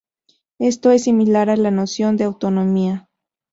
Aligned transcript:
Esto 0.57 0.89
es 0.89 1.03
similar 1.03 1.51
a 1.51 1.57
la 1.57 1.69
noción 1.69 2.17
de 2.17 2.23
autonomía. 2.23 3.07